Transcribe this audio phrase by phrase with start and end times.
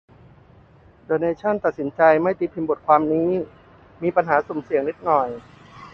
[1.05, 3.29] เดอะเนชั่น ตัดสินใจไม่ตีพิมพ์บทความนี้
[4.01, 5.27] "มีปัญหาสุ่มเสี่ยงนิดนึง"